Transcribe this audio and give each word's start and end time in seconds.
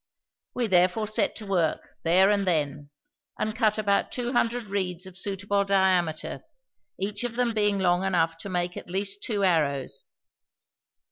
We 0.55 0.65
therefore 0.65 1.07
set 1.07 1.35
to 1.35 1.45
work, 1.45 1.95
there 2.01 2.31
and 2.31 2.47
then, 2.47 2.89
and 3.37 3.55
cut 3.55 3.77
about 3.77 4.11
two 4.11 4.31
hundred 4.33 4.67
reeds 4.71 5.05
of 5.05 5.15
suitable 5.15 5.63
diameter, 5.63 6.41
each 6.99 7.23
of 7.23 7.35
them 7.35 7.53
being 7.53 7.77
long 7.77 8.03
enough 8.03 8.39
to 8.39 8.49
make 8.49 8.75
at 8.75 8.89
least 8.89 9.21
two 9.21 9.43
arrows. 9.43 10.07